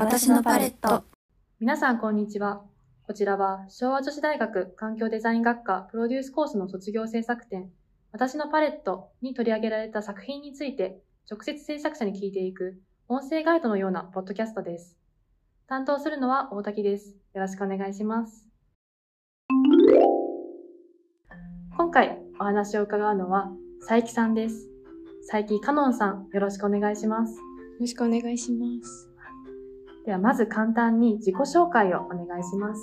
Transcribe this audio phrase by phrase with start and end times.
[0.00, 1.04] 私のパレット。
[1.60, 2.62] 皆さん、こんにちは。
[3.06, 7.70] こちらは、昭和女子大学環境デザイン学科プロデュースコースの卒業制作展、
[8.10, 14.96] 私のパレットに取り上げられた作品について、直接制作者に聞いていく、音声ガイドのようなポッドキャストです。
[15.66, 17.10] 担当するのは大滝です。
[17.34, 18.48] よろしくお願いします。
[21.76, 24.66] 今回お話を伺うのは、佐伯さんです。
[25.30, 27.34] 佐伯かのんさん、よろしくお願いします。
[27.34, 27.42] よ
[27.80, 29.09] ろしくお願いします。
[30.06, 32.80] では、まず簡単に自己紹介をお願いします。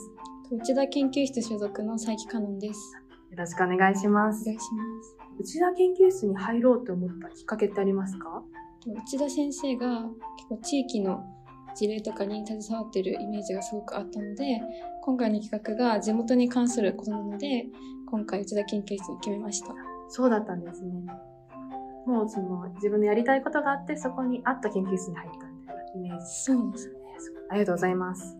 [0.51, 2.93] 内田研究室所属の佐伯かのんです。
[3.31, 4.43] よろしくお願いします。
[4.43, 5.17] お願いします。
[5.39, 8.43] 内田研究室に入ろうと思ったきっかけってありますか？
[8.85, 10.03] 内田先生が
[10.37, 11.23] 結構地域の
[11.75, 14.61] 事例とかに携わっているイメージがすごくあったので、
[15.03, 17.65] 今回の企画が地元に関することなので、
[18.09, 19.73] 今回内田研究室に決めました。
[20.09, 20.93] そうだったんですね。
[22.05, 26.25] もうその自分のやりたいことがあって、そこに合った研究室に入ったみたいなイメージ。
[26.25, 26.96] そうですね。
[27.49, 28.37] ありがとうございます。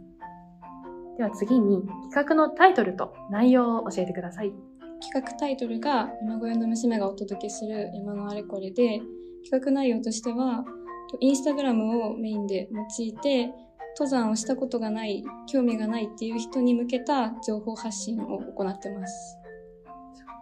[1.17, 4.53] では次に企画のタイトルと内容を教えてください。
[5.01, 9.01] 企画タイトルが山小屋の娘がお届けする山のあれこれで、
[9.43, 10.65] 企画内容としては、
[11.19, 13.51] インスタグラムをメインで用いて、
[13.97, 19.37] 登山をしたことがない、興味がないっていう人に向けた情報発信を行ってます。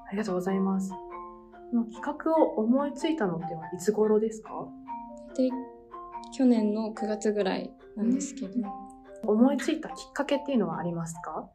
[0.08, 0.92] ありがとうございます。
[0.92, 0.97] こ
[1.73, 4.49] の企画を思いついたのってはいつ頃ですか？
[5.36, 5.49] で
[6.33, 8.54] 去年の9月ぐらいなんですけど、
[9.24, 11.50] うん、思いついたきっかけっていうのはありますか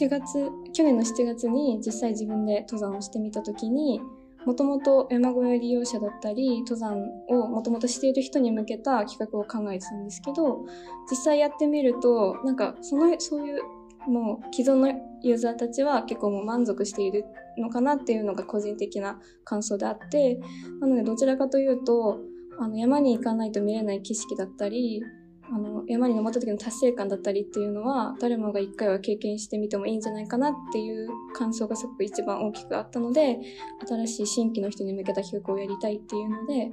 [0.00, 4.00] ？7月去年の7月に実際自分で登山をしてみた時に
[4.46, 10.64] もともと山小屋利用者だったり登山をもともとしている人に向けた企画を考えてたんですけど
[11.10, 13.62] 実際やってみるとなんかそのそういう
[14.06, 14.88] もう既存の
[15.22, 17.24] ユーザーたちは結構もう満足している
[17.56, 20.38] のかなっていうのが個人的な感想であって
[20.80, 22.20] なのでどちらかというと
[22.58, 25.02] あの山に行かないと見れない景色だったり
[25.50, 33.38] あの山に登った時の達成感だったりっていうのは誰もが一回は経験してみてもいいんじゃないかなっていう感想がすごく一番大きくあったので
[33.86, 36.70] 新しい新規の人に向けた企画をやりたいっていうので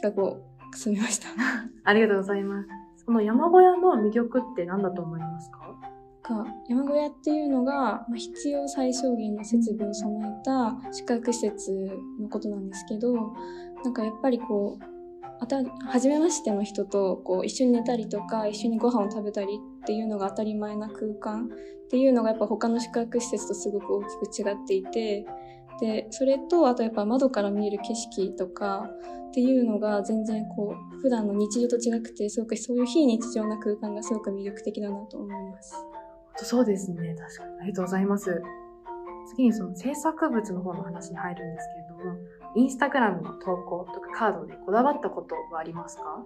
[0.00, 0.40] 企画を
[0.74, 1.28] 進めました。
[1.84, 2.68] ありがとうございます。
[3.04, 5.66] その山小屋の魅力って何だと思いますか？
[6.22, 11.72] か山小屋っていうのが、まあ、必要最小限の設備を備えた宿泊施設
[12.20, 13.14] のことなんですけど
[13.84, 14.95] なんかやっぱりこう
[15.38, 25.26] あた初めましての人とこう一緒に寝たりとか一緒にご飯を食べたりっていうのが当たり前な空間っていうのがやっぱ他の宿泊施設とすごく大きく違っていて
[25.80, 28.88] でそれとあとやっぱ窓から見える景色とか
[29.28, 35.74] っていうのが全然こう普段の日常と違くてすごくそういう非日常な空間がすごく魅力的だなと思います。
[36.38, 38.42] そうですね確かにありがとうございます。
[39.28, 42.18] 次にその制作物の方の話に入るんですけれども
[42.56, 46.24] インスタグラムの投稿とかカードでこだわったことはありますか？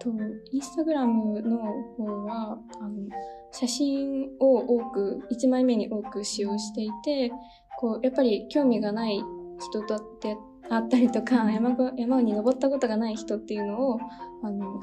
[0.00, 0.10] と
[0.52, 1.58] インスタグラムの
[1.96, 3.08] 方はあの
[3.52, 7.30] 写真を多く1枚目に多く使用していて
[7.78, 9.20] こうやっぱり興味がない
[9.60, 10.36] 人とって
[10.70, 13.98] あったりとか山山に登ったことがない人っていうのを
[14.42, 14.80] あの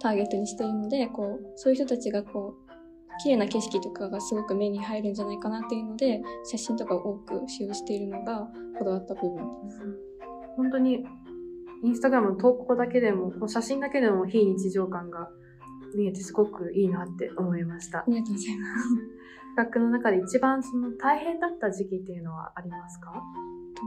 [0.00, 2.66] ターゲットにしているのでこうそういう人たちがこう
[3.22, 8.46] 綺麗な景色とかがすごく目に入るんじゃないかなっていうので写真とかを多く使用しているのが
[8.78, 9.80] こだわった部分です。
[10.56, 11.04] 本当に
[11.84, 15.28] インスタグラムの投稿だけでも写真だけでも非日常感が
[15.96, 17.98] 見えてすごくいいなって思いました。
[18.00, 18.88] ありがとうございます。
[19.56, 23.22] 企画の中で一番その大変だった時期っていうのはありますか？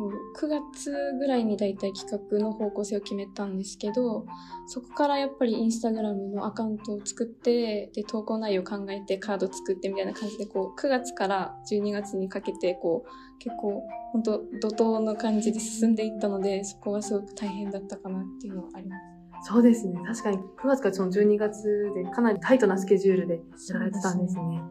[0.07, 4.25] 9月ぐらいにだいたい企画の方向性を決めたんですけど
[4.67, 13.83] そこからやっぱりインスタグラムのアカウントを作ってで投稿内容を考えてカード作ってみたいな感じでこう9月から12月にかけてこう結構
[14.13, 18.95] 本当怒涛の感じで進んでいったのでそこはすごく大変だったかなっていうのはありま
[19.43, 19.49] す。
[19.51, 19.99] そうですね。
[20.05, 24.61] 確かに9月からその12月でかなりタイトなスケジュールでやられてたんですね。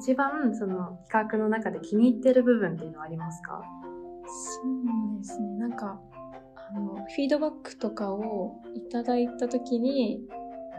[0.00, 3.62] 一番その企画の中で気に入ってる部分っていうのはありますか？
[4.26, 4.62] そ
[5.14, 5.48] うですね。
[5.58, 6.00] なんか、
[6.74, 10.20] あの、フィードバックとかをいただいたときに、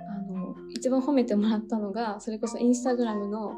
[0.10, 3.54] あの、一番褒めてもらったのが、それこそインスタグラムの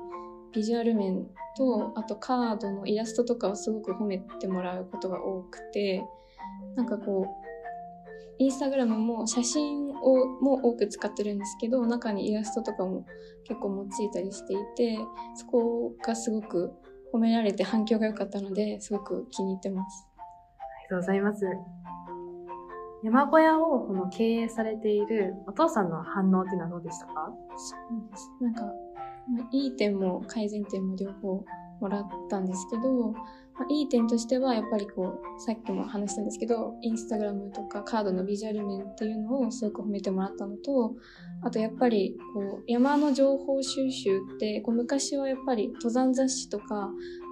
[0.54, 6.04] ビジュアル面と、あとカードのイラストとかをすごく褒めてもらうことが多くて、
[6.76, 7.48] なんかこう、
[8.40, 13.06] インスタグラムも写真をも多く使ってるんですけど、中にイラストとかも
[13.46, 15.00] 結構用いたりしていて、
[15.36, 16.72] そこがすごく
[17.14, 20.08] 褒められて反響が良かったので、すごく気に入ってます。
[20.20, 21.46] ありがとうございます。
[23.04, 27.32] 山小屋をこの経営されているお父さんの反応っていうのはどうでしたか？
[27.56, 28.32] そうです。
[28.42, 28.70] なんか、ま
[29.44, 31.44] あ、いい点も改善点も両方
[31.80, 33.20] もらったんですけど、ま
[33.62, 40.96] あ、いい点としてはやっぱりこうさっきも話したんですけどインスタグラムとかカードのビジュアル面っていうのをすごく褒めてもらったのと
[41.44, 46.90] あとやっぱりこう山の情報収集ってこう昔はやっぱり登山雑誌とか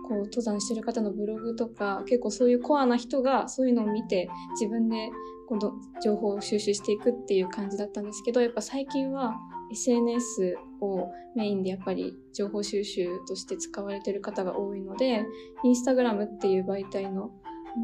[0.07, 5.09] こう登山してる方のブログとか結構そういうコアな人がそういうのを見て自分で
[5.47, 9.35] 今度情報を収集していくっていう感じだったんですけどやっぱ最近は
[9.71, 15.23] SNS をメインでやっぱり情報収集として使われてる方が多いので
[15.63, 17.31] インスタグラムっていう媒体の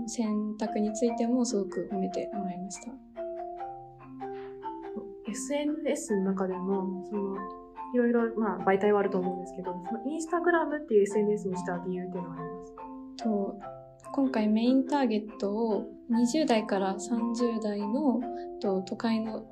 [0.07, 2.91] 選択についてもすごく褒めてもらいました。
[5.27, 7.35] SNS の中でもその
[7.93, 12.73] いろいろ、まあ、媒体はあると思うんですけどそのインスタグラムっていう SNS にした理由っていうのはあります？
[12.73, 12.83] か
[13.23, 13.59] と
[14.13, 18.19] 今回メインターゲットを20代から30代の
[18.61, 19.45] と都会の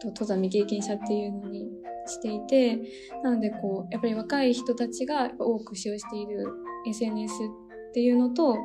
[0.00, 1.68] と登山未経験者っていうのに
[2.06, 2.78] していて
[3.22, 6.46] なのでこうやっぱり若い人たちが多く使用している
[6.88, 7.34] SNS
[7.90, 8.56] っていうのと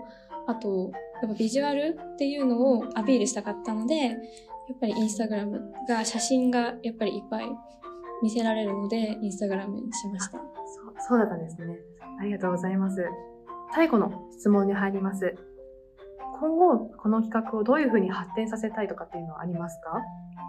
[0.47, 0.91] あと
[1.21, 7.45] やっぱビジュアルっていうのをアピールしたかったのでやっぱりインスタグラムが写真がやっぱりいっぱい
[8.21, 10.38] 見せられるのでインスタグラムにしました。
[10.38, 10.44] そう
[11.09, 11.77] そうだったんですね。
[12.19, 13.03] ありがとうございます。
[13.75, 15.35] 最後の質問に入ります。
[16.39, 20.01] 今後この企画をどういうふうに発展させたいとかっていうのはありますか？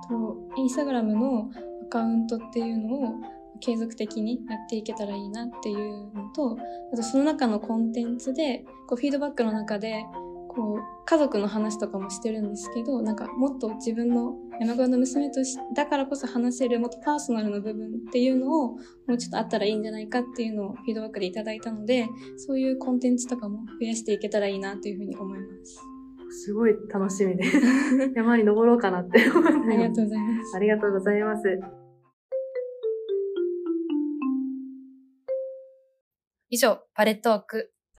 [0.08, 1.50] とインスタグラムの
[1.86, 3.14] アカウントっていうのを
[3.60, 6.58] 継続的にやっていけたらいいなっていうのと
[6.92, 10.04] あとその中のコンテンツでこうフィードバックの中で
[10.54, 18.78] こう家族の話とかもしてるんですけどなんかもっと自分の山小の娘としだからこそ話せるもっとパーソナルな部分っていうのをも
[19.08, 25.80] うちょっとあったらいいんじゃないかっていうのをフィードバックでいただいたのでそういうコンテンツとかも増やしていけたらいいなというふうに思います。
[26.36, 27.44] すごい楽しみで
[28.16, 30.56] 山に登ろうかなって思ってありがとうございます。
[30.56, 31.44] ありがとうございます。
[36.50, 37.73] 以上、パレットーク